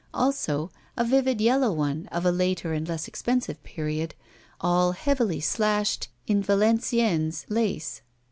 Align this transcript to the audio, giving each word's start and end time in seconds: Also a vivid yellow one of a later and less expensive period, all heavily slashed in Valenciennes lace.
Also 0.15 0.71
a 0.97 1.05
vivid 1.05 1.39
yellow 1.39 1.71
one 1.71 2.07
of 2.11 2.25
a 2.25 2.31
later 2.31 2.73
and 2.73 2.87
less 2.87 3.07
expensive 3.07 3.61
period, 3.61 4.15
all 4.59 4.93
heavily 4.93 5.39
slashed 5.39 6.07
in 6.25 6.41
Valenciennes 6.41 7.45
lace. 7.49 8.01